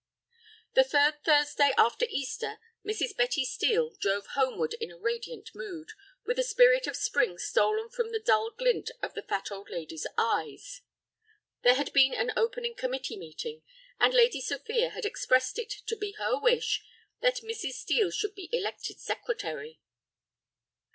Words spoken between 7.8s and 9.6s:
from the dull glint of a fat